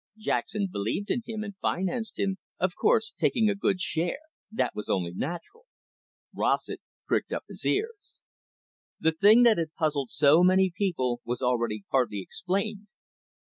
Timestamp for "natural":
5.13-5.65